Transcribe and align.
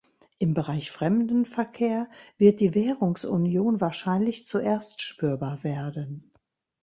Im 0.39 0.55
Bereich 0.55 0.89
Fremdenverkehr 0.89 2.09
wird 2.39 2.59
die 2.59 2.73
Währungsunion 2.73 3.81
wahrscheinlich 3.81 4.47
zuerst 4.47 5.03
spürbar 5.03 5.63
werden. 5.63 6.31